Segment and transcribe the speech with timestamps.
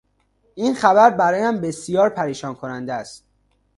[0.55, 3.25] این خبر برایم بسیار پریشان کننده است.